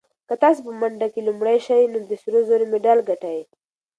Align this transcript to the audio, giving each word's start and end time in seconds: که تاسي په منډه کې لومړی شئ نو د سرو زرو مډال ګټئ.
که 0.27 0.33
تاسي 0.41 0.59
په 0.67 0.71
منډه 0.79 1.07
کې 1.13 1.25
لومړی 1.27 1.57
شئ 1.65 1.81
نو 1.93 1.99
د 2.09 2.11
سرو 2.21 2.39
زرو 2.49 2.65
مډال 2.71 2.99
ګټئ. 3.09 3.39